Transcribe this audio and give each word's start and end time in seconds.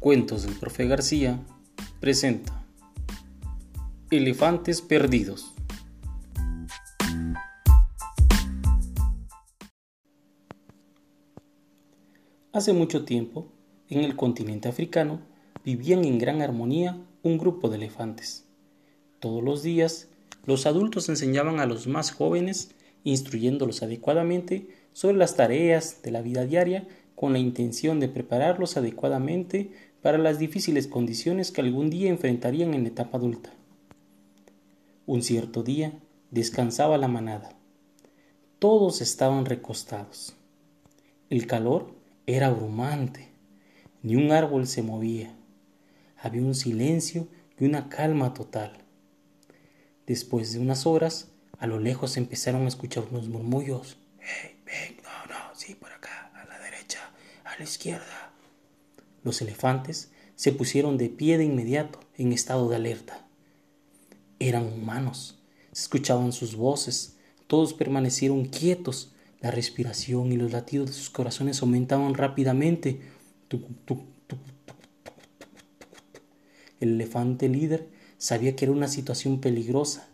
Cuentos 0.00 0.44
del 0.44 0.54
Profe 0.54 0.86
García 0.86 1.38
presenta 2.00 2.64
Elefantes 4.10 4.80
Perdidos. 4.80 5.52
Hace 12.50 12.72
mucho 12.72 13.04
tiempo, 13.04 13.52
en 13.90 14.00
el 14.00 14.16
continente 14.16 14.70
africano, 14.70 15.20
vivían 15.66 16.06
en 16.06 16.18
gran 16.18 16.40
armonía 16.40 16.98
un 17.22 17.36
grupo 17.36 17.68
de 17.68 17.76
elefantes. 17.76 18.46
Todos 19.18 19.44
los 19.44 19.62
días, 19.62 20.08
los 20.46 20.64
adultos 20.64 21.10
enseñaban 21.10 21.60
a 21.60 21.66
los 21.66 21.86
más 21.86 22.10
jóvenes, 22.10 22.70
instruyéndolos 23.04 23.82
adecuadamente 23.82 24.66
sobre 24.94 25.18
las 25.18 25.36
tareas 25.36 26.00
de 26.02 26.10
la 26.10 26.22
vida 26.22 26.46
diaria 26.46 26.88
con 27.20 27.34
la 27.34 27.38
intención 27.38 28.00
de 28.00 28.08
prepararlos 28.08 28.78
adecuadamente 28.78 29.89
para 30.02 30.18
las 30.18 30.38
difíciles 30.38 30.86
condiciones 30.86 31.50
que 31.50 31.60
algún 31.60 31.90
día 31.90 32.08
enfrentarían 32.08 32.74
en 32.74 32.86
etapa 32.86 33.18
adulta. 33.18 33.52
Un 35.06 35.22
cierto 35.22 35.62
día 35.62 35.92
descansaba 36.30 36.96
la 36.96 37.08
manada. 37.08 37.56
Todos 38.58 39.00
estaban 39.00 39.44
recostados. 39.44 40.34
El 41.28 41.46
calor 41.46 41.94
era 42.26 42.48
abrumante. 42.48 43.28
Ni 44.02 44.16
un 44.16 44.32
árbol 44.32 44.66
se 44.66 44.82
movía. 44.82 45.34
Había 46.16 46.42
un 46.42 46.54
silencio 46.54 47.28
y 47.58 47.64
una 47.64 47.88
calma 47.88 48.34
total. 48.34 48.72
Después 50.06 50.52
de 50.52 50.58
unas 50.58 50.86
horas, 50.86 51.28
a 51.58 51.66
lo 51.66 51.78
lejos 51.78 52.16
empezaron 52.16 52.64
a 52.64 52.68
escuchar 52.68 53.04
unos 53.10 53.28
murmullos. 53.28 53.96
¡Hey, 54.18 54.56
ven! 54.64 54.96
No, 55.02 55.32
no, 55.32 55.54
sí, 55.54 55.74
por 55.74 55.92
acá, 55.92 56.32
a 56.34 56.46
la 56.46 56.58
derecha, 56.58 57.00
a 57.44 57.56
la 57.58 57.64
izquierda. 57.64 58.29
Los 59.22 59.42
elefantes 59.42 60.10
se 60.34 60.52
pusieron 60.52 60.96
de 60.96 61.08
pie 61.08 61.38
de 61.38 61.44
inmediato, 61.44 62.00
en 62.16 62.32
estado 62.32 62.68
de 62.68 62.76
alerta. 62.76 63.26
Eran 64.38 64.66
humanos, 64.66 65.42
se 65.72 65.82
escuchaban 65.82 66.32
sus 66.32 66.56
voces, 66.56 67.16
todos 67.46 67.74
permanecieron 67.74 68.44
quietos, 68.46 69.12
la 69.40 69.50
respiración 69.50 70.32
y 70.32 70.36
los 70.36 70.52
latidos 70.52 70.88
de 70.88 70.92
sus 70.92 71.10
corazones 71.10 71.62
aumentaban 71.62 72.14
rápidamente. 72.14 73.00
El 76.78 76.90
elefante 76.90 77.48
líder 77.48 77.88
sabía 78.18 78.54
que 78.54 78.66
era 78.66 78.72
una 78.72 78.88
situación 78.88 79.40
peligrosa. 79.40 80.08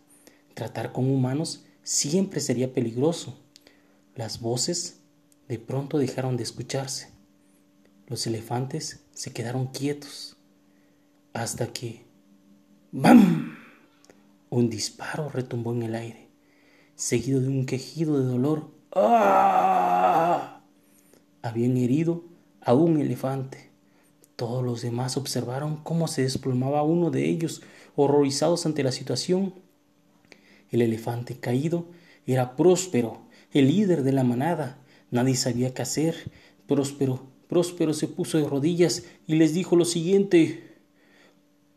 Tratar 0.53 0.93
con 0.93 1.09
humanos 1.09 1.65
siempre 1.83 2.39
sería 2.39 2.73
peligroso. 2.73 3.37
Las 4.15 4.39
voces 4.41 5.01
de 5.47 5.59
pronto 5.59 5.97
dejaron 5.97 6.37
de 6.37 6.43
escucharse. 6.43 7.16
Los 8.07 8.25
elefantes 8.25 9.03
se 9.13 9.33
quedaron 9.33 9.67
quietos 9.67 10.37
hasta 11.33 11.67
que 11.73 12.05
¡Bam! 12.93 13.57
Un 14.49 14.69
disparo 14.69 15.27
retumbó 15.27 15.73
en 15.73 15.83
el 15.83 15.93
aire, 15.93 16.29
seguido 16.95 17.41
de 17.41 17.49
un 17.49 17.65
quejido 17.65 18.17
de 18.17 18.25
dolor. 18.25 18.71
¡Ah! 18.95 20.61
Habían 21.41 21.75
herido 21.75 22.23
a 22.61 22.73
un 22.73 23.01
elefante. 23.01 23.71
Todos 24.37 24.63
los 24.63 24.81
demás 24.81 25.17
observaron 25.17 25.75
cómo 25.83 26.07
se 26.07 26.21
desplomaba 26.21 26.83
uno 26.83 27.11
de 27.11 27.29
ellos, 27.29 27.61
horrorizados 27.97 28.65
ante 28.65 28.83
la 28.83 28.93
situación. 28.93 29.53
El 30.71 30.81
elefante 30.81 31.37
caído 31.37 31.87
era 32.25 32.55
Próspero, 32.55 33.27
el 33.51 33.67
líder 33.67 34.03
de 34.03 34.13
la 34.13 34.23
manada. 34.23 34.77
Nadie 35.11 35.35
sabía 35.35 35.73
qué 35.73 35.81
hacer. 35.81 36.31
Próspero 36.67 37.36
Próspero 37.47 37.93
se 37.93 38.07
puso 38.07 38.37
de 38.37 38.47
rodillas 38.47 39.05
y 39.25 39.35
les 39.35 39.53
dijo 39.53 39.75
lo 39.75 39.85
siguiente 39.85 40.75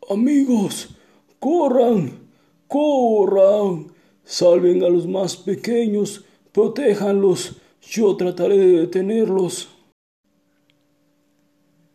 Amigos, 0.09 0.97
corran, 1.39 2.29
corran, 2.67 3.93
salven 4.25 4.83
a 4.83 4.89
los 4.89 5.07
más 5.07 5.37
pequeños, 5.37 6.25
protéjanlos, 6.53 7.57
yo 7.81 8.17
trataré 8.17 8.59
de 8.59 8.81
detenerlos. 8.81 9.69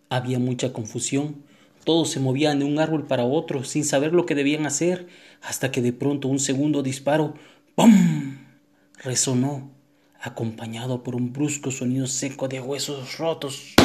Había 0.09 0.39
mucha 0.39 0.71
confusión. 0.71 1.43
Todos 1.83 2.09
se 2.09 2.19
movían 2.19 2.59
de 2.59 2.65
un 2.65 2.79
árbol 2.79 3.05
para 3.05 3.25
otro 3.25 3.63
sin 3.63 3.83
saber 3.83 4.13
lo 4.13 4.25
que 4.25 4.33
debían 4.33 4.65
hacer, 4.65 5.07
hasta 5.41 5.71
que 5.71 5.81
de 5.81 5.93
pronto 5.93 6.29
un 6.29 6.39
segundo 6.39 6.81
disparo 6.81 7.35
¡pum! 7.75 8.37
resonó 9.03 9.74
acompañado 10.25 11.03
por 11.03 11.15
un 11.15 11.31
brusco 11.31 11.71
sonido 11.71 12.07
seco 12.07 12.47
de 12.47 12.59
huesos 12.59 13.17
rotos. 13.17 13.75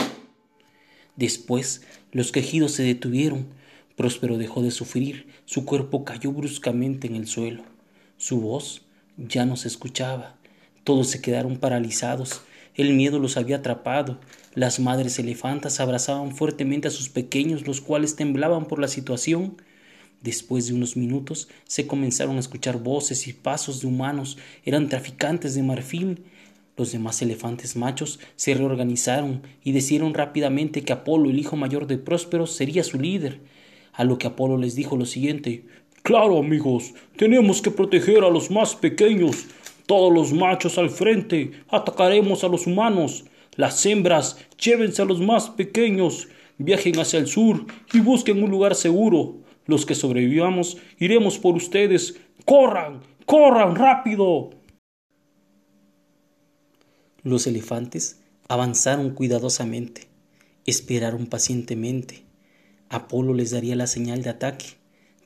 Después 1.17 1.83
los 2.13 2.33
quejidos 2.33 2.73
se 2.73 2.83
detuvieron. 2.83 3.49
Próspero 3.97 4.39
dejó 4.39 4.63
de 4.63 4.71
sufrir, 4.71 5.29
su 5.45 5.67
cuerpo 5.67 6.05
cayó 6.05 6.33
bruscamente 6.33 7.07
en 7.07 7.17
el 7.17 7.27
suelo. 7.27 7.63
Su 8.17 8.41
voz 8.41 8.83
ya 9.19 9.45
no 9.45 9.57
se 9.57 9.69
escuchaba. 9.69 10.37
Todos 10.85 11.09
se 11.09 11.21
quedaron 11.21 11.59
paralizados. 11.59 12.41
El 12.75 12.95
miedo 12.95 13.19
los 13.19 13.37
había 13.37 13.57
atrapado. 13.57 14.19
Las 14.55 14.81
madres 14.81 15.19
elefantas 15.19 15.81
abrazaban 15.81 16.35
fuertemente 16.35 16.89
a 16.89 16.91
sus 16.91 17.11
pequeños, 17.11 17.67
los 17.67 17.83
cuales 17.83 18.17
temblaban 18.17 18.65
por 18.65 18.81
la 18.81 18.89
situación. 18.89 19.61
Después 20.23 20.67
de 20.67 20.75
unos 20.75 20.97
minutos 20.97 21.49
se 21.65 21.87
comenzaron 21.87 22.37
a 22.37 22.41
escuchar 22.41 22.83
voces 22.83 23.27
y 23.27 23.33
pasos 23.33 23.81
de 23.81 23.87
humanos. 23.87 24.37
Eran 24.65 24.89
traficantes 24.89 25.55
de 25.55 25.63
marfil. 25.63 26.25
Los 26.77 26.93
demás 26.93 27.21
elefantes 27.23 27.77
machos 27.77 28.21
se 28.37 28.55
reorganizaron 28.55 29.43
y 29.65 29.73
decidieron 29.73 30.15
rápidamente 30.15 30.83
que 30.83 30.93
Apolo, 30.93 31.31
el 31.31 31.39
hijo 31.39 31.57
mayor 31.57 31.87
de 31.87 31.99
Próspero, 31.99 32.47
sería 32.47 32.85
su 32.85 32.99
líder. 32.99 33.41
A 33.93 34.05
lo 34.05 34.19
que 34.19 34.27
Apolo 34.27 34.57
les 34.57 34.75
dijo 34.75 34.97
lo 34.97 35.07
siguiente 35.07 35.65
Claro, 36.03 36.39
amigos, 36.39 36.95
tenemos 37.17 37.61
que 37.61 37.71
proteger 37.71 38.25
a 38.25 38.31
los 38.31 38.51
más 38.51 38.75
pequeños. 38.75 39.47
Todos 39.85 40.13
los 40.13 40.33
machos 40.33 40.79
al 40.79 40.89
frente. 40.89 41.51
Atacaremos 41.69 42.43
a 42.43 42.49
los 42.49 42.67
humanos. 42.67 43.25
Las 43.57 43.85
hembras, 43.85 44.39
llévense 44.59 45.03
a 45.03 45.05
los 45.05 45.21
más 45.21 45.51
pequeños. 45.51 46.29
Viajen 46.57 46.99
hacia 46.99 47.19
el 47.19 47.27
sur 47.27 47.67
y 47.93 48.01
busquen 48.01 48.43
un 48.43 48.51
lugar 48.51 48.75
seguro. 48.75 49.37
Los 49.67 49.87
que 49.87 49.95
sobrevivamos 49.95 50.79
iremos 50.99 51.39
por 51.39 51.55
ustedes. 51.57 52.17
¡Corran! 52.45 53.01
¡Corran 53.27 53.77
rápido! 53.77 54.51
Los 57.23 57.47
elefantes 57.47 58.21
avanzaron 58.49 59.11
cuidadosamente, 59.11 60.09
esperaron 60.65 61.27
pacientemente. 61.27 62.25
Apolo 62.89 63.35
les 63.35 63.51
daría 63.51 63.77
la 63.77 63.87
señal 63.87 64.23
de 64.23 64.31
ataque. 64.31 64.67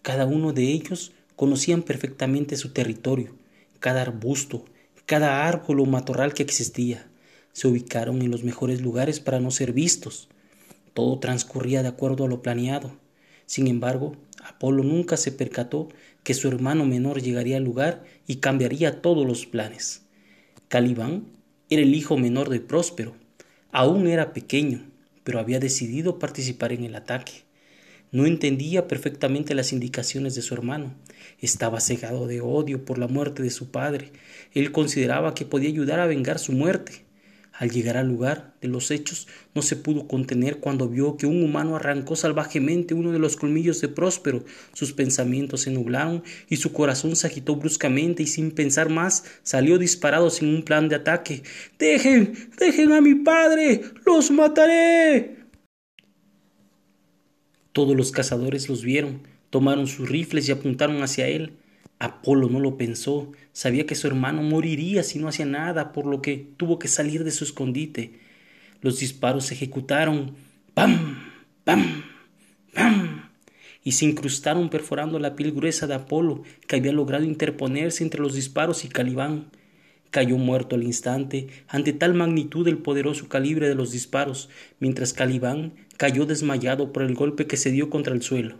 Cada 0.02 0.26
uno 0.26 0.52
de 0.52 0.64
ellos 0.64 1.12
conocían 1.36 1.82
perfectamente 1.82 2.56
su 2.56 2.72
territorio, 2.72 3.36
cada 3.80 4.02
arbusto, 4.02 4.64
cada 5.06 5.46
árbol 5.46 5.80
o 5.80 5.86
matorral 5.86 6.34
que 6.34 6.42
existía. 6.42 7.06
Se 7.52 7.68
ubicaron 7.68 8.20
en 8.22 8.30
los 8.30 8.42
mejores 8.42 8.82
lugares 8.82 9.20
para 9.20 9.40
no 9.40 9.50
ser 9.50 9.72
vistos. 9.72 10.28
Todo 10.92 11.18
transcurría 11.20 11.82
de 11.82 11.88
acuerdo 11.88 12.24
a 12.24 12.28
lo 12.28 12.42
planeado. 12.42 12.96
Sin 13.46 13.66
embargo, 13.66 14.16
Apolo 14.44 14.82
nunca 14.82 15.16
se 15.16 15.32
percató 15.32 15.88
que 16.22 16.34
su 16.34 16.48
hermano 16.48 16.84
menor 16.86 17.22
llegaría 17.22 17.56
al 17.56 17.64
lugar 17.64 18.04
y 18.26 18.36
cambiaría 18.36 19.00
todos 19.02 19.26
los 19.26 19.46
planes. 19.46 20.02
Calibán 20.68 21.24
era 21.70 21.82
el 21.82 21.94
hijo 21.94 22.16
menor 22.16 22.48
de 22.48 22.60
Próspero. 22.60 23.14
Aún 23.72 24.06
era 24.06 24.32
pequeño, 24.32 24.84
pero 25.22 25.38
había 25.38 25.60
decidido 25.60 26.18
participar 26.18 26.72
en 26.72 26.84
el 26.84 26.94
ataque. 26.94 27.44
No 28.12 28.26
entendía 28.26 28.86
perfectamente 28.86 29.54
las 29.54 29.72
indicaciones 29.72 30.34
de 30.34 30.42
su 30.42 30.54
hermano. 30.54 30.94
Estaba 31.40 31.80
cegado 31.80 32.26
de 32.26 32.40
odio 32.40 32.84
por 32.84 32.98
la 32.98 33.08
muerte 33.08 33.42
de 33.42 33.50
su 33.50 33.70
padre. 33.70 34.12
Él 34.52 34.70
consideraba 34.72 35.34
que 35.34 35.46
podía 35.46 35.68
ayudar 35.68 36.00
a 36.00 36.06
vengar 36.06 36.38
su 36.38 36.52
muerte. 36.52 37.03
Al 37.56 37.70
llegar 37.70 37.96
al 37.96 38.08
lugar 38.08 38.52
de 38.60 38.66
los 38.66 38.90
hechos, 38.90 39.28
no 39.54 39.62
se 39.62 39.76
pudo 39.76 40.08
contener 40.08 40.58
cuando 40.58 40.88
vio 40.88 41.16
que 41.16 41.26
un 41.26 41.44
humano 41.44 41.76
arrancó 41.76 42.16
salvajemente 42.16 42.94
uno 42.94 43.12
de 43.12 43.20
los 43.20 43.36
colmillos 43.36 43.80
de 43.80 43.86
Próspero. 43.86 44.44
Sus 44.72 44.92
pensamientos 44.92 45.60
se 45.60 45.70
nublaron 45.70 46.24
y 46.48 46.56
su 46.56 46.72
corazón 46.72 47.14
se 47.14 47.28
agitó 47.28 47.54
bruscamente 47.54 48.24
y 48.24 48.26
sin 48.26 48.50
pensar 48.50 48.88
más 48.88 49.24
salió 49.44 49.78
disparado 49.78 50.30
sin 50.30 50.48
un 50.48 50.64
plan 50.64 50.88
de 50.88 50.96
ataque. 50.96 51.44
Dejen, 51.78 52.34
dejen 52.58 52.90
a 52.92 53.00
mi 53.00 53.14
padre, 53.14 53.82
los 54.04 54.32
mataré. 54.32 55.36
Todos 57.72 57.96
los 57.96 58.10
cazadores 58.10 58.68
los 58.68 58.82
vieron, 58.82 59.20
tomaron 59.50 59.86
sus 59.86 60.08
rifles 60.08 60.48
y 60.48 60.52
apuntaron 60.52 61.04
hacia 61.04 61.28
él. 61.28 61.52
Apolo 61.98 62.48
no 62.48 62.60
lo 62.60 62.76
pensó, 62.76 63.32
sabía 63.52 63.86
que 63.86 63.94
su 63.94 64.06
hermano 64.06 64.42
moriría 64.42 65.02
si 65.02 65.18
no 65.18 65.28
hacía 65.28 65.46
nada, 65.46 65.92
por 65.92 66.06
lo 66.06 66.20
que 66.20 66.48
tuvo 66.56 66.78
que 66.78 66.88
salir 66.88 67.24
de 67.24 67.30
su 67.30 67.44
escondite. 67.44 68.18
Los 68.80 68.98
disparos 68.98 69.46
se 69.46 69.54
ejecutaron, 69.54 70.34
¡pam! 70.74 71.32
¡pam! 71.64 72.02
¡pam! 72.74 73.24
y 73.84 73.92
se 73.92 74.06
incrustaron 74.06 74.70
perforando 74.70 75.18
la 75.18 75.36
piel 75.36 75.52
gruesa 75.52 75.86
de 75.86 75.94
Apolo, 75.94 76.42
que 76.66 76.76
había 76.76 76.92
logrado 76.92 77.24
interponerse 77.24 78.02
entre 78.02 78.22
los 78.22 78.34
disparos 78.34 78.84
y 78.84 78.88
Calibán. 78.88 79.50
cayó 80.10 80.38
muerto 80.38 80.76
al 80.76 80.84
instante 80.84 81.48
ante 81.68 81.92
tal 81.92 82.14
magnitud 82.14 82.64
del 82.64 82.78
poderoso 82.78 83.28
calibre 83.28 83.68
de 83.68 83.74
los 83.74 83.92
disparos, 83.92 84.48
mientras 84.78 85.12
Calibán 85.12 85.74
cayó 85.96 86.24
desmayado 86.24 86.92
por 86.92 87.02
el 87.02 87.14
golpe 87.14 87.46
que 87.46 87.56
se 87.56 87.70
dio 87.70 87.90
contra 87.90 88.14
el 88.14 88.22
suelo. 88.22 88.56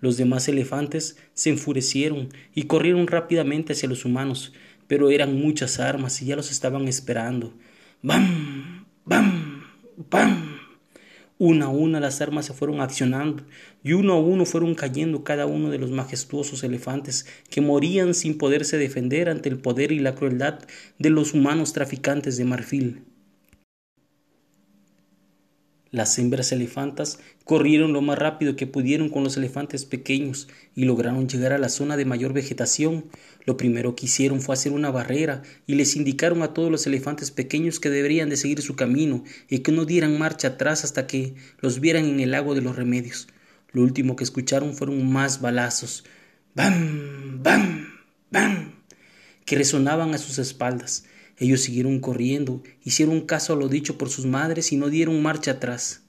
Los 0.00 0.16
demás 0.16 0.48
elefantes 0.48 1.16
se 1.34 1.50
enfurecieron 1.50 2.28
y 2.54 2.64
corrieron 2.64 3.06
rápidamente 3.06 3.72
hacia 3.72 3.88
los 3.88 4.04
humanos, 4.04 4.52
pero 4.86 5.10
eran 5.10 5.38
muchas 5.40 5.80
armas 5.80 6.20
y 6.22 6.26
ya 6.26 6.36
los 6.36 6.50
estaban 6.50 6.88
esperando. 6.88 7.54
¡Bam! 8.02 8.86
¡Bam! 9.04 9.64
¡Bam! 10.10 10.58
Una 11.38 11.66
a 11.66 11.68
una 11.68 11.98
las 11.98 12.20
armas 12.20 12.46
se 12.46 12.52
fueron 12.52 12.80
accionando 12.80 13.44
y 13.82 13.92
uno 13.92 14.12
a 14.12 14.20
uno 14.20 14.46
fueron 14.46 14.74
cayendo 14.76 15.24
cada 15.24 15.46
uno 15.46 15.68
de 15.68 15.78
los 15.78 15.90
majestuosos 15.90 16.62
elefantes 16.62 17.26
que 17.50 17.60
morían 17.60 18.14
sin 18.14 18.38
poderse 18.38 18.78
defender 18.78 19.28
ante 19.28 19.48
el 19.48 19.58
poder 19.58 19.90
y 19.90 19.98
la 19.98 20.14
crueldad 20.14 20.60
de 20.98 21.10
los 21.10 21.34
humanos 21.34 21.72
traficantes 21.72 22.36
de 22.36 22.44
marfil. 22.44 23.02
Las 25.94 26.18
hembras 26.18 26.50
elefantas 26.50 27.20
corrieron 27.44 27.92
lo 27.92 28.02
más 28.02 28.18
rápido 28.18 28.56
que 28.56 28.66
pudieron 28.66 29.10
con 29.10 29.22
los 29.22 29.36
elefantes 29.36 29.84
pequeños 29.84 30.48
y 30.74 30.86
lograron 30.86 31.28
llegar 31.28 31.52
a 31.52 31.58
la 31.58 31.68
zona 31.68 31.96
de 31.96 32.04
mayor 32.04 32.32
vegetación. 32.32 33.04
Lo 33.46 33.56
primero 33.56 33.94
que 33.94 34.06
hicieron 34.06 34.40
fue 34.40 34.54
hacer 34.54 34.72
una 34.72 34.90
barrera 34.90 35.44
y 35.68 35.76
les 35.76 35.94
indicaron 35.94 36.42
a 36.42 36.52
todos 36.52 36.68
los 36.68 36.84
elefantes 36.88 37.30
pequeños 37.30 37.78
que 37.78 37.90
deberían 37.90 38.28
de 38.28 38.36
seguir 38.36 38.60
su 38.60 38.74
camino 38.74 39.22
y 39.48 39.60
que 39.60 39.70
no 39.70 39.84
dieran 39.84 40.18
marcha 40.18 40.48
atrás 40.48 40.82
hasta 40.82 41.06
que 41.06 41.36
los 41.60 41.78
vieran 41.78 42.06
en 42.06 42.18
el 42.18 42.32
lago 42.32 42.56
de 42.56 42.62
los 42.62 42.74
remedios. 42.74 43.28
Lo 43.70 43.82
último 43.82 44.16
que 44.16 44.24
escucharon 44.24 44.74
fueron 44.74 45.08
más 45.12 45.40
balazos. 45.40 46.02
¡Bam! 46.56 47.40
¡Bam! 47.40 47.86
¡Bam! 48.32 48.72
que 49.44 49.56
resonaban 49.56 50.12
a 50.12 50.18
sus 50.18 50.40
espaldas. 50.40 51.04
Ellos 51.36 51.62
siguieron 51.62 52.00
corriendo, 52.00 52.62
hicieron 52.82 53.22
caso 53.22 53.52
a 53.52 53.56
lo 53.56 53.68
dicho 53.68 53.98
por 53.98 54.08
sus 54.08 54.26
madres 54.26 54.72
y 54.72 54.76
no 54.76 54.88
dieron 54.88 55.22
marcha 55.22 55.52
atrás. 55.52 56.02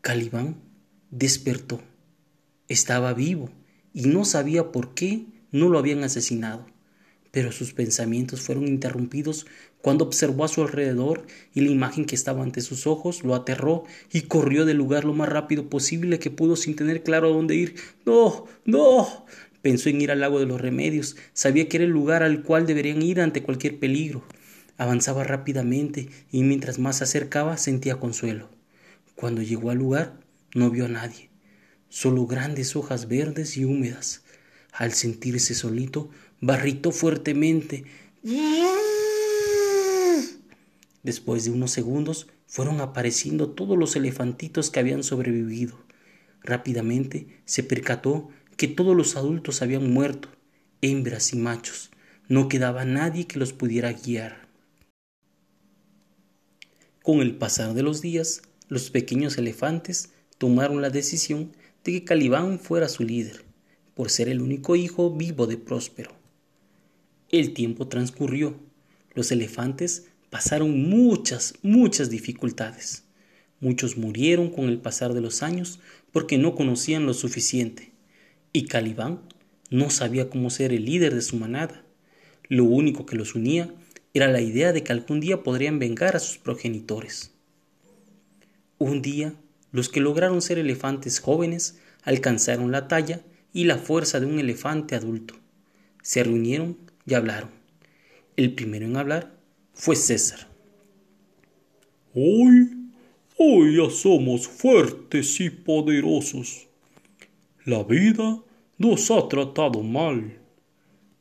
Calibán 0.00 0.56
despertó. 1.10 1.80
Estaba 2.68 3.14
vivo 3.14 3.50
y 3.92 4.06
no 4.06 4.24
sabía 4.24 4.72
por 4.72 4.94
qué 4.94 5.26
no 5.52 5.68
lo 5.68 5.78
habían 5.78 6.02
asesinado. 6.02 6.66
Pero 7.30 7.52
sus 7.52 7.72
pensamientos 7.72 8.40
fueron 8.40 8.68
interrumpidos 8.68 9.46
cuando 9.80 10.04
observó 10.04 10.44
a 10.44 10.48
su 10.48 10.62
alrededor 10.62 11.26
y 11.52 11.60
la 11.60 11.70
imagen 11.70 12.04
que 12.04 12.14
estaba 12.14 12.42
ante 12.42 12.60
sus 12.60 12.86
ojos 12.86 13.22
lo 13.22 13.34
aterró 13.34 13.84
y 14.12 14.22
corrió 14.22 14.64
del 14.64 14.76
lugar 14.76 15.04
lo 15.04 15.14
más 15.14 15.28
rápido 15.28 15.68
posible 15.68 16.18
que 16.18 16.30
pudo 16.30 16.56
sin 16.56 16.76
tener 16.76 17.02
claro 17.02 17.28
a 17.28 17.32
dónde 17.32 17.56
ir. 17.56 17.74
No, 18.06 18.46
no. 18.64 19.26
Pensó 19.64 19.88
en 19.88 20.02
ir 20.02 20.10
al 20.10 20.20
lago 20.20 20.40
de 20.40 20.44
los 20.44 20.60
remedios, 20.60 21.16
sabía 21.32 21.70
que 21.70 21.78
era 21.78 21.86
el 21.86 21.90
lugar 21.90 22.22
al 22.22 22.42
cual 22.42 22.66
deberían 22.66 23.00
ir 23.00 23.18
ante 23.18 23.42
cualquier 23.42 23.78
peligro. 23.78 24.22
Avanzaba 24.76 25.24
rápidamente 25.24 26.10
y 26.30 26.42
mientras 26.42 26.78
más 26.78 26.98
se 26.98 27.04
acercaba 27.04 27.56
sentía 27.56 27.96
consuelo. 27.96 28.50
Cuando 29.14 29.40
llegó 29.40 29.70
al 29.70 29.78
lugar 29.78 30.20
no 30.54 30.68
vio 30.68 30.84
a 30.84 30.88
nadie, 30.88 31.30
solo 31.88 32.26
grandes 32.26 32.76
hojas 32.76 33.08
verdes 33.08 33.56
y 33.56 33.64
húmedas. 33.64 34.22
Al 34.70 34.92
sentirse 34.92 35.54
solito, 35.54 36.10
barritó 36.42 36.92
fuertemente. 36.92 37.86
Después 41.02 41.46
de 41.46 41.52
unos 41.52 41.70
segundos 41.70 42.26
fueron 42.46 42.82
apareciendo 42.82 43.48
todos 43.52 43.78
los 43.78 43.96
elefantitos 43.96 44.68
que 44.68 44.80
habían 44.80 45.02
sobrevivido. 45.02 45.82
Rápidamente 46.42 47.28
se 47.46 47.62
percató 47.62 48.28
que 48.56 48.68
todos 48.68 48.96
los 48.96 49.16
adultos 49.16 49.62
habían 49.62 49.92
muerto, 49.92 50.28
hembras 50.80 51.32
y 51.32 51.36
machos. 51.36 51.90
No 52.28 52.48
quedaba 52.48 52.84
nadie 52.84 53.26
que 53.26 53.38
los 53.38 53.52
pudiera 53.52 53.92
guiar. 53.92 54.48
Con 57.02 57.20
el 57.20 57.36
pasar 57.36 57.74
de 57.74 57.82
los 57.82 58.00
días, 58.00 58.42
los 58.68 58.90
pequeños 58.90 59.36
elefantes 59.36 60.10
tomaron 60.38 60.80
la 60.80 60.90
decisión 60.90 61.52
de 61.84 61.92
que 61.92 62.04
Calibán 62.04 62.58
fuera 62.58 62.88
su 62.88 63.02
líder, 63.02 63.44
por 63.94 64.10
ser 64.10 64.28
el 64.28 64.40
único 64.40 64.74
hijo 64.74 65.10
vivo 65.10 65.46
de 65.46 65.58
Próspero. 65.58 66.12
El 67.30 67.52
tiempo 67.52 67.88
transcurrió. 67.88 68.58
Los 69.14 69.30
elefantes 69.32 70.06
pasaron 70.30 70.88
muchas, 70.88 71.54
muchas 71.62 72.08
dificultades. 72.08 73.04
Muchos 73.60 73.96
murieron 73.96 74.50
con 74.50 74.68
el 74.68 74.78
pasar 74.78 75.12
de 75.12 75.20
los 75.20 75.42
años 75.42 75.80
porque 76.10 76.38
no 76.38 76.54
conocían 76.54 77.06
lo 77.06 77.14
suficiente 77.14 77.93
y 78.54 78.66
Calibán 78.66 79.20
no 79.68 79.90
sabía 79.90 80.30
cómo 80.30 80.48
ser 80.48 80.72
el 80.72 80.84
líder 80.84 81.12
de 81.12 81.22
su 81.22 81.36
manada. 81.36 81.84
Lo 82.48 82.62
único 82.62 83.04
que 83.04 83.16
los 83.16 83.34
unía 83.34 83.74
era 84.14 84.28
la 84.28 84.40
idea 84.40 84.72
de 84.72 84.84
que 84.84 84.92
algún 84.92 85.18
día 85.18 85.42
podrían 85.42 85.80
vengar 85.80 86.14
a 86.14 86.20
sus 86.20 86.38
progenitores. 86.38 87.32
Un 88.78 89.02
día, 89.02 89.34
los 89.72 89.88
que 89.88 90.00
lograron 90.00 90.40
ser 90.40 90.58
elefantes 90.58 91.18
jóvenes 91.18 91.80
alcanzaron 92.04 92.70
la 92.70 92.86
talla 92.86 93.22
y 93.52 93.64
la 93.64 93.76
fuerza 93.76 94.20
de 94.20 94.26
un 94.26 94.38
elefante 94.38 94.94
adulto. 94.94 95.34
Se 96.00 96.22
reunieron 96.22 96.78
y 97.06 97.14
hablaron. 97.14 97.50
El 98.36 98.54
primero 98.54 98.86
en 98.86 98.96
hablar 98.96 99.34
fue 99.72 99.96
César. 99.96 100.48
Hoy, 102.14 102.70
hoy 103.36 103.76
ya 103.78 103.90
somos 103.90 104.46
fuertes 104.46 105.40
y 105.40 105.50
poderosos. 105.50 106.68
La 107.64 107.82
vida 107.82 108.42
nos 108.76 109.10
ha 109.10 109.26
tratado 109.26 109.82
mal. 109.82 110.38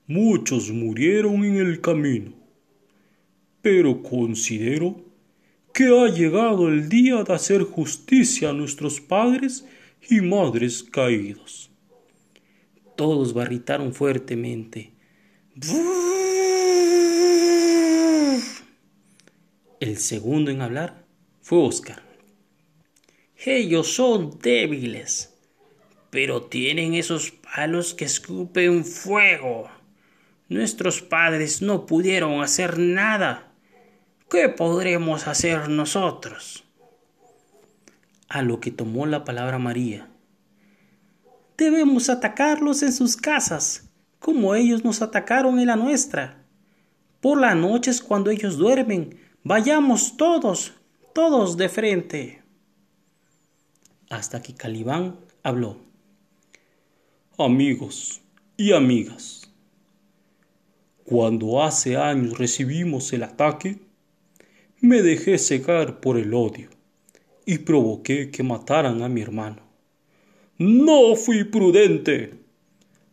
Muchos 0.07 0.71
murieron 0.71 1.45
en 1.45 1.55
el 1.55 1.79
camino. 1.79 2.33
Pero 3.61 4.03
considero 4.03 5.01
que 5.73 5.85
ha 5.85 6.09
llegado 6.09 6.67
el 6.67 6.89
día 6.89 7.23
de 7.23 7.33
hacer 7.33 7.63
justicia 7.63 8.49
a 8.49 8.53
nuestros 8.53 8.99
padres 8.99 9.65
y 10.09 10.19
madres 10.19 10.83
caídos. 10.83 11.71
Todos 12.97 13.33
barritaron 13.33 13.93
fuertemente. 13.93 14.91
El 19.79 19.97
segundo 19.97 20.51
en 20.51 20.61
hablar 20.61 21.05
fue 21.41 21.59
Oscar. 21.59 22.03
Ellos 23.45 23.87
son 23.93 24.37
débiles 24.41 25.32
pero 26.13 26.43
tienen 26.43 26.93
esos 26.93 27.31
palos 27.31 27.95
que 27.95 28.05
escupen 28.05 28.85
fuego. 28.85 29.67
Nuestros 30.47 31.01
padres 31.01 31.63
no 31.63 31.87
pudieron 31.87 32.43
hacer 32.43 32.77
nada. 32.77 33.51
¿Qué 34.29 34.47
podremos 34.47 35.25
hacer 35.25 35.69
nosotros? 35.69 36.65
A 38.29 38.43
lo 38.43 38.59
que 38.59 38.69
tomó 38.69 39.07
la 39.07 39.23
palabra 39.23 39.57
María. 39.57 40.07
Debemos 41.57 42.09
atacarlos 42.09 42.83
en 42.83 42.93
sus 42.93 43.17
casas, 43.17 43.89
como 44.19 44.53
ellos 44.53 44.83
nos 44.83 45.01
atacaron 45.01 45.59
en 45.59 45.65
la 45.65 45.75
nuestra. 45.75 46.45
Por 47.21 47.41
las 47.41 47.55
noches 47.55 48.03
cuando 48.03 48.29
ellos 48.29 48.59
duermen, 48.59 49.19
vayamos 49.43 50.15
todos, 50.15 50.73
todos 51.15 51.57
de 51.57 51.69
frente. 51.69 52.43
Hasta 54.11 54.43
que 54.43 54.53
Calibán 54.53 55.15
habló 55.41 55.91
amigos 57.39 58.21
y 58.57 58.73
amigas. 58.73 59.51
Cuando 61.03 61.63
hace 61.63 61.97
años 61.97 62.37
recibimos 62.37 63.11
el 63.11 63.23
ataque, 63.23 63.79
me 64.81 65.01
dejé 65.01 65.39
cegar 65.39 65.99
por 65.99 66.17
el 66.17 66.33
odio 66.33 66.69
y 67.45 67.57
provoqué 67.59 68.29
que 68.29 68.43
mataran 68.43 69.01
a 69.01 69.09
mi 69.09 69.21
hermano. 69.21 69.63
No 70.59 71.15
fui 71.15 71.43
prudente. 71.43 72.35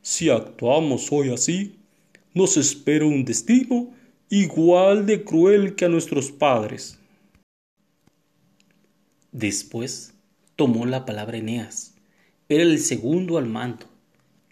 Si 0.03 0.29
actuamos 0.29 1.11
hoy 1.11 1.33
así, 1.33 1.77
nos 2.35 2.59
espera 2.59 3.07
un 3.07 3.25
destino 3.25 3.91
igual 4.29 5.07
de 5.07 5.25
cruel 5.25 5.75
que 5.75 5.87
a 5.87 5.89
nuestros 5.89 6.31
padres. 6.31 6.99
Después 9.33 10.13
tomó 10.57 10.85
la 10.85 11.07
palabra 11.07 11.39
Eneas. 11.39 11.95
Era 12.51 12.65
el 12.65 12.79
segundo 12.81 13.39
al 13.39 13.47
mando 13.47 13.91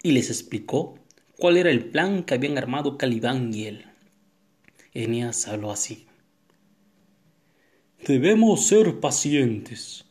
y 0.03 0.11
les 0.11 0.29
explicó 0.29 0.95
cuál 1.37 1.57
era 1.57 1.71
el 1.71 1.85
plan 1.85 2.23
que 2.23 2.33
habían 2.33 2.57
armado 2.57 2.97
Calibán 2.97 3.53
y 3.53 3.65
él. 3.65 3.85
Eneas 4.93 5.47
habló 5.47 5.71
así. 5.71 6.05
Debemos 8.05 8.65
ser 8.65 8.99
pacientes 8.99 10.05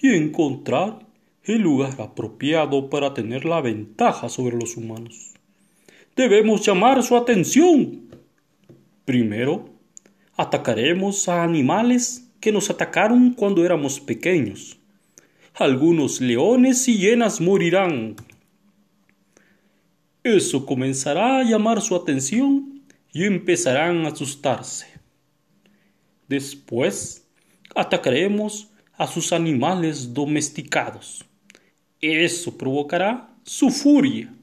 y 0.00 0.14
encontrar 0.14 1.06
el 1.44 1.60
lugar 1.60 2.00
apropiado 2.00 2.88
para 2.88 3.12
tener 3.12 3.44
la 3.44 3.60
ventaja 3.60 4.28
sobre 4.28 4.56
los 4.56 4.76
humanos. 4.76 5.34
Debemos 6.16 6.64
llamar 6.64 7.02
su 7.02 7.16
atención. 7.16 8.08
Primero, 9.04 9.68
atacaremos 10.36 11.28
a 11.28 11.42
animales 11.42 12.30
que 12.40 12.52
nos 12.52 12.70
atacaron 12.70 13.32
cuando 13.32 13.64
éramos 13.64 14.00
pequeños. 14.00 14.78
Algunos 15.54 16.20
leones 16.20 16.88
y 16.88 16.98
hienas 16.98 17.40
morirán 17.40 18.16
eso 20.24 20.64
comenzará 20.64 21.38
a 21.38 21.44
llamar 21.44 21.82
su 21.82 21.94
atención 21.94 22.82
y 23.12 23.24
empezarán 23.24 24.06
a 24.06 24.08
asustarse. 24.08 24.86
Después 26.26 27.28
atacaremos 27.74 28.70
a 28.94 29.06
sus 29.06 29.32
animales 29.32 30.14
domesticados. 30.14 31.24
Eso 32.00 32.56
provocará 32.56 33.36
su 33.44 33.70
furia 33.70 34.34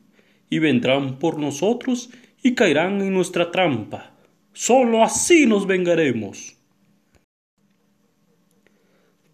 y 0.49 0.59
vendrán 0.59 1.17
por 1.17 1.39
nosotros 1.39 2.11
y 2.43 2.53
caerán 2.53 3.01
en 3.01 3.13
nuestra 3.13 3.51
trampa. 3.51 4.13
Solo 4.53 5.03
así 5.03 5.47
nos 5.47 5.65
vengaremos. 5.65 6.57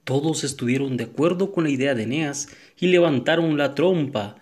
Todos 0.05 0.45
estuvieron 0.45 0.95
de 0.95 1.03
acuerdo 1.03 1.51
con 1.51 1.65
la 1.65 1.69
idea 1.69 1.93
de 1.93 2.03
Eneas 2.03 2.47
y 2.79 2.87
levantaron 2.87 3.57
la 3.57 3.75
trompa. 3.75 4.37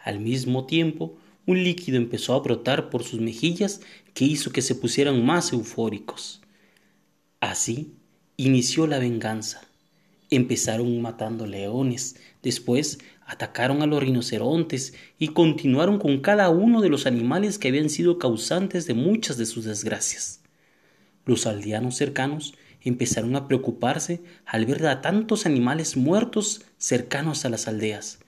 Al 0.00 0.20
mismo 0.20 0.66
tiempo, 0.66 1.16
un 1.46 1.62
líquido 1.62 1.96
empezó 1.96 2.34
a 2.34 2.40
brotar 2.40 2.90
por 2.90 3.04
sus 3.04 3.20
mejillas 3.20 3.80
que 4.12 4.24
hizo 4.24 4.50
que 4.50 4.62
se 4.62 4.74
pusieran 4.74 5.24
más 5.24 5.52
eufóricos. 5.52 6.40
Así 7.40 7.92
inició 8.36 8.86
la 8.86 8.98
venganza. 8.98 9.62
Empezaron 10.30 11.00
matando 11.02 11.46
leones, 11.46 12.16
después 12.42 12.98
atacaron 13.26 13.82
a 13.82 13.86
los 13.86 14.02
rinocerontes 14.02 14.94
y 15.18 15.28
continuaron 15.28 15.98
con 15.98 16.20
cada 16.20 16.50
uno 16.50 16.80
de 16.80 16.88
los 16.88 17.06
animales 17.06 17.58
que 17.58 17.68
habían 17.68 17.90
sido 17.90 18.18
causantes 18.18 18.86
de 18.86 18.94
muchas 18.94 19.36
de 19.36 19.46
sus 19.46 19.64
desgracias. 19.64 20.40
Los 21.24 21.46
aldeanos 21.46 21.96
cercanos 21.96 22.54
empezaron 22.84 23.34
a 23.36 23.48
preocuparse 23.48 24.22
al 24.46 24.66
ver 24.66 24.86
a 24.86 25.00
tantos 25.00 25.46
animales 25.46 25.96
muertos 25.96 26.62
cercanos 26.78 27.44
a 27.44 27.48
las 27.48 27.66
aldeas, 27.66 28.20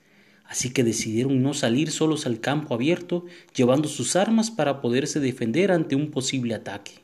así 0.45 0.71
que 0.71 0.83
decidieron 0.83 1.41
no 1.41 1.53
salir 1.53 1.91
solos 1.91 2.25
al 2.25 2.39
campo 2.39 2.73
abierto 2.73 3.25
llevando 3.55 3.87
sus 3.87 4.15
armas 4.15 4.51
para 4.51 4.81
poderse 4.81 5.19
defender 5.19 5.71
ante 5.71 5.95
un 5.95 6.11
posible 6.11 6.55
ataque. 6.55 7.03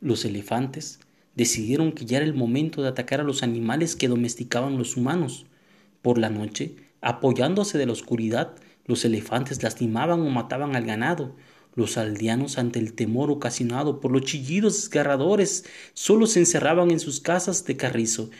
Los 0.00 0.24
elefantes 0.24 1.00
decidieron 1.34 1.92
que 1.92 2.04
ya 2.04 2.18
era 2.18 2.26
el 2.26 2.34
momento 2.34 2.82
de 2.82 2.88
atacar 2.88 3.20
a 3.20 3.24
los 3.24 3.42
animales 3.42 3.96
que 3.96 4.08
domesticaban 4.08 4.78
los 4.78 4.96
humanos. 4.96 5.46
Por 6.02 6.18
la 6.18 6.30
noche, 6.30 6.76
apoyándose 7.00 7.78
de 7.78 7.86
la 7.86 7.92
oscuridad, 7.92 8.54
los 8.86 9.04
elefantes 9.04 9.62
lastimaban 9.62 10.20
o 10.20 10.30
mataban 10.30 10.76
al 10.76 10.84
ganado. 10.84 11.34
Los 11.76 11.98
aldeanos, 11.98 12.56
ante 12.56 12.78
el 12.78 12.94
temor 12.94 13.30
ocasionado 13.30 14.00
por 14.00 14.10
los 14.10 14.22
chillidos 14.22 14.80
desgarradores, 14.80 15.66
solo 15.92 16.26
se 16.26 16.40
encerraban 16.40 16.90
en 16.90 16.98
sus 16.98 17.20
casas 17.20 17.66
de 17.66 17.76
carrizo. 17.76 18.30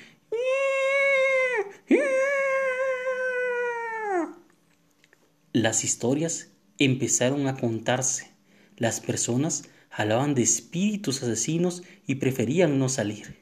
Las 5.52 5.84
historias 5.84 6.48
empezaron 6.78 7.46
a 7.46 7.56
contarse. 7.58 8.30
Las 8.78 9.00
personas 9.00 9.64
hablaban 9.90 10.34
de 10.34 10.42
espíritus 10.42 11.22
asesinos 11.22 11.82
y 12.06 12.16
preferían 12.16 12.78
no 12.78 12.88
salir. 12.88 13.36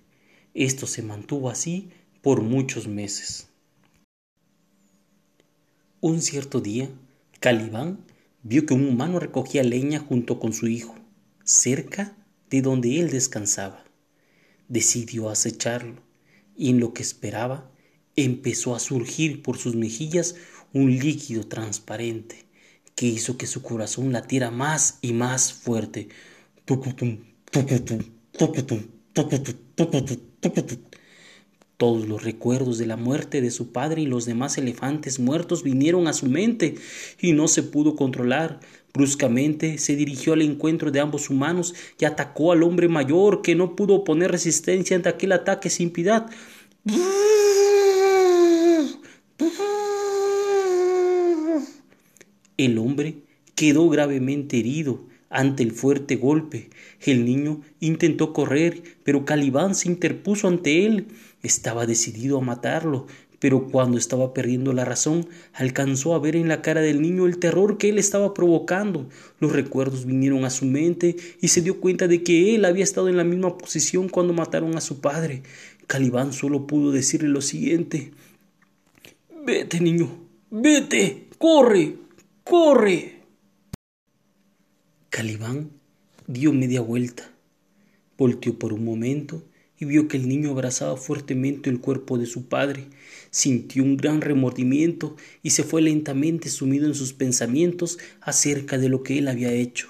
Esto 0.54 0.88
se 0.88 1.02
mantuvo 1.02 1.50
así 1.50 1.90
por 2.20 2.42
muchos 2.42 2.88
meses. 2.88 3.48
Un 6.00 6.20
cierto 6.20 6.60
día, 6.60 6.90
Calibán 7.38 7.98
vio 8.44 8.66
que 8.66 8.74
un 8.74 8.86
humano 8.86 9.18
recogía 9.18 9.64
leña 9.64 9.98
junto 9.98 10.38
con 10.38 10.52
su 10.52 10.68
hijo, 10.68 10.94
cerca 11.44 12.16
de 12.50 12.62
donde 12.62 13.00
él 13.00 13.10
descansaba. 13.10 13.84
Decidió 14.68 15.30
acecharlo, 15.30 16.02
y 16.56 16.70
en 16.70 16.78
lo 16.78 16.92
que 16.92 17.02
esperaba, 17.02 17.72
empezó 18.16 18.76
a 18.76 18.80
surgir 18.80 19.42
por 19.42 19.58
sus 19.58 19.74
mejillas 19.74 20.36
un 20.72 20.96
líquido 20.96 21.46
transparente 21.46 22.44
que 22.94 23.06
hizo 23.06 23.36
que 23.36 23.46
su 23.46 23.62
corazón 23.62 24.12
latiera 24.12 24.50
más 24.50 24.98
y 25.00 25.12
más 25.12 25.52
fuerte. 25.52 26.08
Todos 31.84 32.08
los 32.08 32.24
recuerdos 32.24 32.78
de 32.78 32.86
la 32.86 32.96
muerte 32.96 33.42
de 33.42 33.50
su 33.50 33.70
padre 33.70 34.00
y 34.00 34.06
los 34.06 34.24
demás 34.24 34.56
elefantes 34.56 35.20
muertos 35.20 35.62
vinieron 35.62 36.08
a 36.08 36.14
su 36.14 36.24
mente 36.24 36.76
y 37.20 37.34
no 37.34 37.46
se 37.46 37.62
pudo 37.62 37.94
controlar. 37.94 38.60
Bruscamente 38.94 39.76
se 39.76 39.94
dirigió 39.94 40.32
al 40.32 40.40
encuentro 40.40 40.90
de 40.90 41.00
ambos 41.00 41.28
humanos 41.28 41.74
y 42.00 42.06
atacó 42.06 42.52
al 42.52 42.62
hombre 42.62 42.88
mayor 42.88 43.42
que 43.42 43.54
no 43.54 43.76
pudo 43.76 44.02
poner 44.02 44.30
resistencia 44.30 44.96
ante 44.96 45.10
aquel 45.10 45.32
ataque 45.32 45.68
sin 45.68 45.90
piedad. 45.90 46.30
El 52.56 52.78
hombre 52.78 53.24
quedó 53.54 53.90
gravemente 53.90 54.58
herido 54.58 55.04
ante 55.30 55.62
el 55.62 55.72
fuerte 55.72 56.16
golpe. 56.16 56.70
El 57.00 57.24
niño 57.24 57.62
intentó 57.80 58.32
correr, 58.32 58.82
pero 59.02 59.24
Calibán 59.24 59.74
se 59.74 59.88
interpuso 59.88 60.48
ante 60.48 60.86
él. 60.86 61.08
Estaba 61.42 61.86
decidido 61.86 62.38
a 62.38 62.40
matarlo, 62.40 63.06
pero 63.38 63.68
cuando 63.68 63.98
estaba 63.98 64.32
perdiendo 64.32 64.72
la 64.72 64.84
razón, 64.84 65.28
alcanzó 65.52 66.14
a 66.14 66.18
ver 66.18 66.36
en 66.36 66.48
la 66.48 66.62
cara 66.62 66.80
del 66.80 67.02
niño 67.02 67.26
el 67.26 67.38
terror 67.38 67.76
que 67.76 67.90
él 67.90 67.98
estaba 67.98 68.32
provocando. 68.32 69.08
Los 69.40 69.52
recuerdos 69.52 70.06
vinieron 70.06 70.44
a 70.44 70.50
su 70.50 70.64
mente 70.64 71.16
y 71.40 71.48
se 71.48 71.60
dio 71.60 71.80
cuenta 71.80 72.08
de 72.08 72.22
que 72.22 72.54
él 72.54 72.64
había 72.64 72.84
estado 72.84 73.08
en 73.08 73.16
la 73.16 73.24
misma 73.24 73.58
posición 73.58 74.08
cuando 74.08 74.32
mataron 74.32 74.76
a 74.76 74.80
su 74.80 75.00
padre. 75.00 75.42
Calibán 75.86 76.32
solo 76.32 76.66
pudo 76.66 76.92
decirle 76.92 77.28
lo 77.28 77.42
siguiente 77.42 78.12
Vete, 79.46 79.78
niño, 79.78 80.08
vete, 80.50 81.28
corre, 81.36 81.96
corre. 82.44 83.13
Calibán 85.14 85.70
dio 86.26 86.52
media 86.52 86.80
vuelta, 86.80 87.30
volteó 88.18 88.58
por 88.58 88.72
un 88.72 88.84
momento 88.84 89.44
y 89.78 89.84
vio 89.84 90.08
que 90.08 90.16
el 90.16 90.28
niño 90.28 90.50
abrazaba 90.50 90.96
fuertemente 90.96 91.70
el 91.70 91.78
cuerpo 91.78 92.18
de 92.18 92.26
su 92.26 92.48
padre. 92.48 92.88
Sintió 93.30 93.84
un 93.84 93.96
gran 93.96 94.22
remordimiento 94.22 95.14
y 95.40 95.50
se 95.50 95.62
fue 95.62 95.82
lentamente 95.82 96.48
sumido 96.48 96.88
en 96.88 96.96
sus 96.96 97.12
pensamientos 97.12 98.00
acerca 98.20 98.76
de 98.76 98.88
lo 98.88 99.04
que 99.04 99.18
él 99.18 99.28
había 99.28 99.52
hecho. 99.52 99.86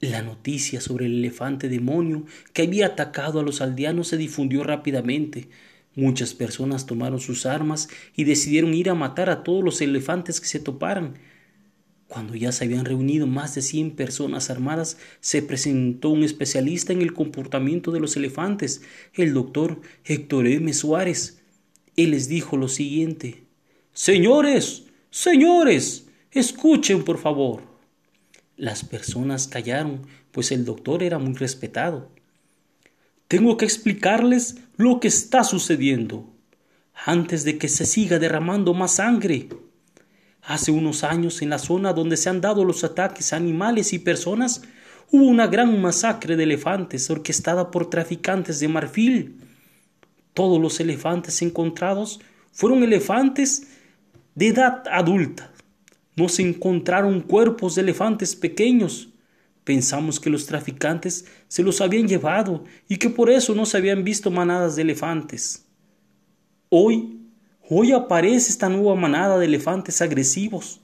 La 0.00 0.22
noticia 0.22 0.80
sobre 0.80 1.04
el 1.04 1.18
elefante 1.18 1.68
demonio 1.68 2.24
que 2.54 2.62
había 2.62 2.86
atacado 2.86 3.40
a 3.40 3.42
los 3.42 3.60
aldeanos 3.60 4.08
se 4.08 4.16
difundió 4.16 4.64
rápidamente. 4.64 5.48
Muchas 5.96 6.32
personas 6.32 6.86
tomaron 6.86 7.20
sus 7.20 7.44
armas 7.44 7.90
y 8.16 8.24
decidieron 8.24 8.72
ir 8.72 8.88
a 8.88 8.94
matar 8.94 9.28
a 9.28 9.44
todos 9.44 9.62
los 9.62 9.82
elefantes 9.82 10.40
que 10.40 10.46
se 10.46 10.60
toparan. 10.60 11.18
Cuando 12.12 12.34
ya 12.34 12.52
se 12.52 12.66
habían 12.66 12.84
reunido 12.84 13.26
más 13.26 13.54
de 13.54 13.62
cien 13.62 13.92
personas 13.92 14.50
armadas, 14.50 14.98
se 15.20 15.40
presentó 15.40 16.10
un 16.10 16.24
especialista 16.24 16.92
en 16.92 17.00
el 17.00 17.14
comportamiento 17.14 17.90
de 17.90 18.00
los 18.00 18.18
elefantes, 18.18 18.82
el 19.14 19.32
doctor 19.32 19.80
Héctor 20.04 20.46
M. 20.46 20.70
Suárez. 20.74 21.40
Él 21.96 22.10
les 22.10 22.28
dijo 22.28 22.58
lo 22.58 22.68
siguiente 22.68 23.44
Señores, 23.94 24.84
señores, 25.08 26.06
escuchen 26.30 27.02
por 27.02 27.16
favor. 27.16 27.62
Las 28.58 28.84
personas 28.84 29.48
callaron, 29.48 30.06
pues 30.32 30.52
el 30.52 30.66
doctor 30.66 31.02
era 31.02 31.18
muy 31.18 31.32
respetado. 31.32 32.10
Tengo 33.26 33.56
que 33.56 33.64
explicarles 33.64 34.58
lo 34.76 35.00
que 35.00 35.08
está 35.08 35.44
sucediendo 35.44 36.30
antes 37.06 37.44
de 37.44 37.56
que 37.56 37.68
se 37.68 37.86
siga 37.86 38.18
derramando 38.18 38.74
más 38.74 38.96
sangre. 38.96 39.48
Hace 40.42 40.72
unos 40.72 41.04
años, 41.04 41.40
en 41.40 41.50
la 41.50 41.58
zona 41.58 41.92
donde 41.92 42.16
se 42.16 42.28
han 42.28 42.40
dado 42.40 42.64
los 42.64 42.84
ataques 42.84 43.32
a 43.32 43.36
animales 43.36 43.92
y 43.92 43.98
personas, 43.98 44.62
hubo 45.10 45.24
una 45.24 45.46
gran 45.46 45.80
masacre 45.80 46.36
de 46.36 46.42
elefantes 46.42 47.08
orquestada 47.10 47.70
por 47.70 47.88
traficantes 47.88 48.60
de 48.60 48.68
marfil. 48.68 49.40
Todos 50.34 50.60
los 50.60 50.80
elefantes 50.80 51.42
encontrados 51.42 52.20
fueron 52.52 52.82
elefantes 52.82 53.68
de 54.34 54.48
edad 54.48 54.82
adulta. 54.90 55.52
No 56.16 56.28
se 56.28 56.42
encontraron 56.42 57.20
cuerpos 57.20 57.76
de 57.76 57.82
elefantes 57.82 58.36
pequeños, 58.36 59.12
Pensamos 59.64 60.18
que 60.18 60.30
los 60.30 60.46
traficantes 60.46 61.26
se 61.46 61.62
los 61.62 61.80
habían 61.80 62.08
llevado 62.08 62.64
y 62.88 62.96
que 62.96 63.10
por 63.10 63.30
eso 63.30 63.54
no 63.54 63.64
se 63.64 63.76
habían 63.76 64.02
visto 64.02 64.30
manadas 64.30 64.74
de 64.74 64.82
elefantes. 64.82 65.66
Hoy, 66.68 67.20
hoy 67.68 67.92
aparece 67.92 68.50
esta 68.50 68.68
nueva 68.68 68.94
manada 68.94 69.38
de 69.38 69.46
elefantes 69.46 70.02
agresivos, 70.02 70.80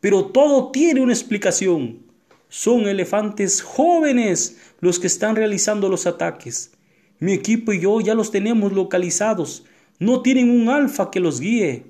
pero 0.00 0.26
todo 0.26 0.70
tiene 0.70 1.00
una 1.00 1.12
explicación. 1.12 2.00
Son 2.48 2.88
elefantes 2.88 3.62
jóvenes 3.62 4.56
los 4.80 4.98
que 4.98 5.06
están 5.06 5.36
realizando 5.36 5.88
los 5.88 6.06
ataques. 6.06 6.72
Mi 7.18 7.32
equipo 7.32 7.72
y 7.72 7.80
yo 7.80 8.00
ya 8.00 8.14
los 8.14 8.30
tenemos 8.30 8.72
localizados. 8.72 9.64
No 9.98 10.22
tienen 10.22 10.50
un 10.50 10.68
alfa 10.68 11.10
que 11.10 11.20
los 11.20 11.40
guíe. 11.40 11.84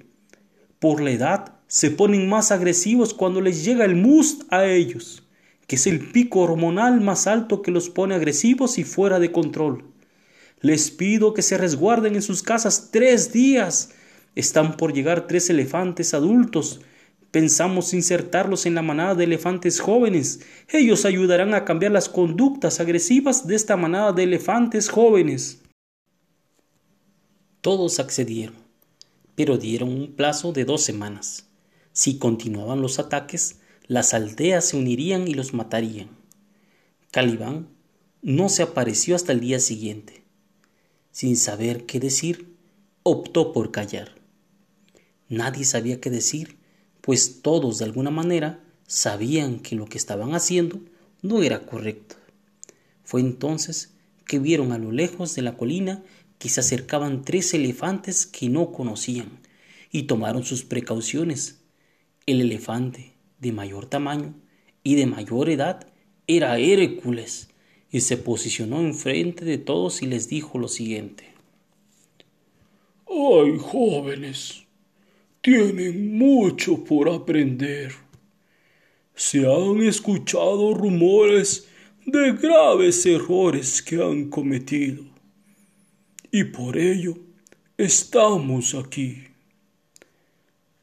Por 0.79 1.01
la 1.01 1.13
edad 1.13 1.55
se 1.69 1.91
ponen 1.91 2.29
más 2.29 2.51
agresivos 2.51 3.15
cuando 3.15 3.41
les 3.41 3.65
llega 3.65 3.85
el 3.85 3.95
must 3.95 4.43
a 4.53 4.67
ellos 4.67 5.23
que 5.71 5.77
es 5.77 5.87
el 5.87 6.01
pico 6.01 6.41
hormonal 6.41 7.01
más 7.01 7.29
alto 7.29 7.63
que 7.63 7.71
los 7.71 7.91
pone 7.91 8.17
agresivos 8.17 8.77
y 8.79 8.83
fuera 8.83 9.21
de 9.21 9.31
control. 9.31 9.85
Les 10.61 10.91
pido 10.91 11.33
que 11.33 11.43
se 11.43 11.57
resguarden 11.57 12.17
en 12.17 12.23
sus 12.23 12.43
casas 12.43 12.89
tres 12.91 13.33
días. 13.33 13.91
Están 14.35 14.77
por 14.77 14.93
llegar 14.93 15.27
tres 15.27 15.51
elefantes 15.51 16.15
adultos, 16.15 16.81
Pensamos 17.31 17.95
insertarlos 17.95 18.67
en 18.67 18.75
la 18.75 18.83
manada 18.83 19.15
de 19.15 19.25
elefantes 19.25 19.79
jóvenes. 19.79 20.41
Ellos 20.69 21.05
ayudarán 21.05 21.55
a 21.55 21.65
cambiar 21.65 21.93
las 21.93 22.09
conductas 22.09 22.81
agresivas 22.81 23.47
de 23.47 23.55
esta 23.55 23.77
manada 23.77 24.13
de 24.13 24.25
elefantes 24.25 24.89
jóvenes. 24.89 25.63
Todos 27.61 28.01
accedieron, 28.01 28.57
pero 29.37 29.59
dieron 29.59 29.91
un 29.91 30.17
plazo 30.17 30.53
de 30.53 30.65
dos 30.65 30.83
semanas. 30.83 31.49
Si 31.93 32.19
continuaban 32.19 32.83
los 32.83 32.99
ataques, 32.99 33.61
las 33.87 34.13
aldeas 34.13 34.65
se 34.65 34.77
unirían 34.77 35.29
y 35.29 35.35
los 35.35 35.55
matarían. 35.55 36.09
Calibán 37.13 37.69
no 38.23 38.49
se 38.49 38.65
apareció 38.65 39.15
hasta 39.15 39.33
el 39.33 39.41
día 39.41 39.61
siguiente. 39.61 40.25
Sin 41.13 41.37
saber 41.37 41.87
qué 41.87 42.01
decir, 42.01 42.57
optó 43.05 43.53
por 43.53 43.71
callar. 43.71 44.20
Nadie 45.31 45.65
sabía 45.65 45.99
qué 46.01 46.11
decir 46.11 46.61
pues 47.01 47.43
todos 47.43 47.79
de 47.79 47.87
alguna 47.87 48.11
manera 48.11 48.61
sabían 48.87 49.61
que 49.61 49.77
lo 49.77 49.87
que 49.87 49.99
estaban 49.99 50.35
haciendo 50.35 50.81
no 51.23 51.43
era 51.43 51.67
correcto. 51.67 52.17
Fue 53.05 53.21
entonces 53.21 53.95
que 54.27 54.39
vieron 54.39 54.73
a 54.73 54.79
lo 54.79 54.93
lejos 54.93 55.35
de 55.35 55.43
la 55.43 55.57
colina 55.57 56.03
que 56.39 56.49
se 56.49 56.61
acercaban 56.61 57.25
tres 57.25 57.53
elefantes 57.55 58.27
que 58.27 58.49
no 58.49 58.73
conocían 58.73 59.41
y 59.91 60.05
tomaron 60.05 60.45
sus 60.45 60.65
precauciones. 60.65 61.61
El 62.27 62.41
elefante 62.41 63.15
de 63.41 63.53
mayor 63.53 63.87
tamaño 63.87 64.35
y 64.83 64.95
de 64.95 65.07
mayor 65.07 65.51
edad 65.51 65.87
era 66.27 66.59
Hércules 66.59 67.49
y 67.91 68.03
se 68.03 68.17
posicionó 68.17 68.81
enfrente 68.81 69.45
de 69.45 69.59
todos 69.59 70.03
y 70.03 70.07
les 70.07 70.29
dijo 70.29 70.59
lo 70.59 70.69
siguiente. 70.69 71.25
¡Ay, 73.09 73.59
jóvenes! 73.59 74.65
Tienen 75.41 76.19
mucho 76.19 76.85
por 76.85 77.09
aprender. 77.09 77.93
Se 79.15 79.47
han 79.47 79.83
escuchado 79.83 80.75
rumores 80.75 81.67
de 82.05 82.33
graves 82.33 83.07
errores 83.07 83.83
que 83.83 84.03
han 84.03 84.29
cometido 84.29 85.05
y 86.31 86.45
por 86.45 86.77
ello 86.77 87.17
estamos 87.77 88.75
aquí. 88.75 89.25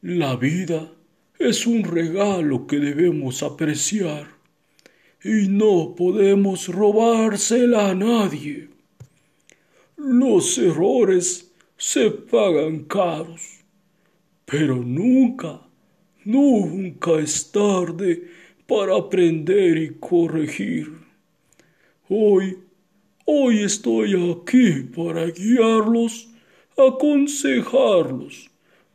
La 0.02 0.36
vida 0.36 0.92
es 1.38 1.66
un 1.66 1.84
regalo 1.84 2.66
que 2.66 2.78
debemos 2.78 3.42
apreciar 3.42 4.28
y 5.22 5.48
no 5.48 5.94
podemos 5.96 6.68
robársela 6.68 7.90
a 7.90 7.94
nadie. 7.94 8.68
Los 9.96 10.58
errores 10.58 11.50
se 11.76 12.10
pagan 12.10 12.84
caros 12.84 13.57
pero 14.50 14.76
nunca, 14.76 15.60
nunca 16.24 17.20
es 17.20 17.52
tarde 17.52 18.28
para 18.66 18.96
aprender 18.96 19.76
y 19.76 19.90
corregir. 20.00 20.90
Hoy, 22.08 22.56
hoy 23.26 23.62
estoy 23.62 24.14
aquí 24.32 24.84
para 24.96 25.26
guiarlos, 25.26 26.30
aconsejarlos, 26.78 28.50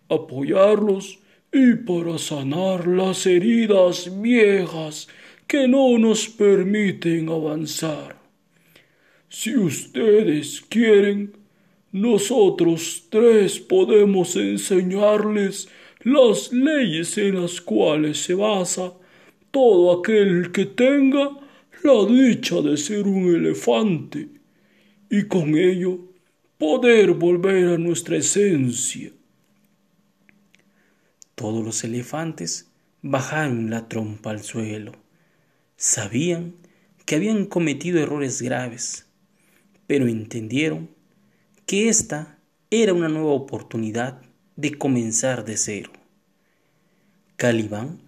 apoyarlos 0.09 1.19
y 1.51 1.75
para 1.75 2.17
sanar 2.17 2.87
las 2.87 3.27
heridas 3.27 4.09
viejas 4.23 5.07
que 5.45 5.67
no 5.67 5.99
nos 5.99 6.29
permiten 6.29 7.29
avanzar. 7.29 8.17
Si 9.29 9.55
ustedes 9.55 10.61
quieren, 10.67 11.42
nosotros 11.93 13.05
tres 13.11 13.59
podemos 13.59 14.35
enseñarles 14.35 15.69
las 16.01 16.51
leyes 16.51 17.17
en 17.19 17.39
las 17.41 17.61
cuales 17.61 18.17
se 18.17 18.33
basa 18.33 18.93
todo 19.51 19.99
aquel 19.99 20.51
que 20.51 20.65
tenga 20.65 21.29
la 21.83 22.05
dicha 22.05 22.61
de 22.61 22.77
ser 22.77 23.05
un 23.05 23.35
elefante 23.35 24.27
y 25.07 25.27
con 25.27 25.55
ello 25.55 25.99
poder 26.57 27.11
volver 27.11 27.75
a 27.75 27.77
nuestra 27.77 28.17
esencia. 28.17 29.11
Todos 31.35 31.63
los 31.63 31.83
elefantes 31.83 32.71
bajaron 33.03 33.69
la 33.69 33.87
trompa 33.87 34.31
al 34.31 34.41
suelo. 34.41 34.93
Sabían 35.75 36.55
que 37.05 37.15
habían 37.15 37.45
cometido 37.45 37.99
errores 37.99 38.41
graves, 38.41 39.05
pero 39.85 40.07
entendieron 40.07 40.89
que 41.65 41.87
esta 41.87 42.39
era 42.69 42.93
una 42.93 43.07
nueva 43.07 43.31
oportunidad 43.31 44.21
de 44.55 44.77
comenzar 44.77 45.45
de 45.45 45.57
cero. 45.57 45.91
Calibán 47.37 48.01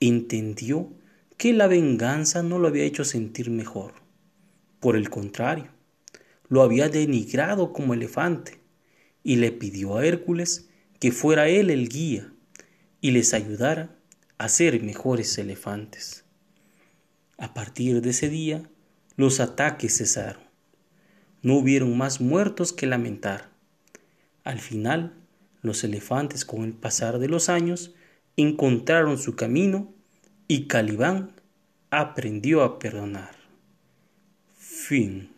entendió 0.00 0.92
que 1.36 1.52
la 1.52 1.68
venganza 1.68 2.42
no 2.42 2.58
lo 2.58 2.68
había 2.68 2.84
hecho 2.84 3.04
sentir 3.04 3.50
mejor. 3.50 3.94
Por 4.80 4.96
el 4.96 5.10
contrario, 5.10 5.68
lo 6.48 6.62
había 6.62 6.88
denigrado 6.88 7.72
como 7.72 7.94
elefante 7.94 8.58
y 9.22 9.36
le 9.36 9.52
pidió 9.52 9.98
a 9.98 10.06
Hércules 10.06 10.68
que 10.98 11.12
fuera 11.12 11.48
él 11.48 11.70
el 11.70 11.88
guía 11.88 12.32
y 13.00 13.12
les 13.12 13.32
ayudara 13.32 13.96
a 14.38 14.48
ser 14.48 14.82
mejores 14.82 15.38
elefantes. 15.38 16.24
A 17.36 17.54
partir 17.54 18.00
de 18.02 18.10
ese 18.10 18.28
día, 18.28 18.68
los 19.16 19.38
ataques 19.38 19.98
cesaron 19.98 20.47
no 21.42 21.54
hubieron 21.54 21.96
más 21.96 22.20
muertos 22.20 22.72
que 22.72 22.86
lamentar. 22.86 23.48
Al 24.44 24.60
final, 24.60 25.14
los 25.62 25.84
elefantes 25.84 26.44
con 26.44 26.64
el 26.64 26.72
pasar 26.72 27.18
de 27.18 27.28
los 27.28 27.48
años 27.48 27.94
encontraron 28.36 29.18
su 29.18 29.36
camino 29.36 29.92
y 30.46 30.66
Calibán 30.66 31.32
aprendió 31.90 32.62
a 32.62 32.78
perdonar. 32.78 33.36
Fin. 34.56 35.37